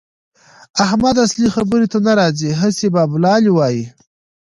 احمد 0.85 1.15
اصلي 1.25 1.47
خبرې 1.55 1.87
ته 1.93 1.97
نه 2.07 2.13
راځي؛ 2.19 2.49
هسې 2.61 2.87
بابولالې 2.95 3.51
وايي. 3.57 3.85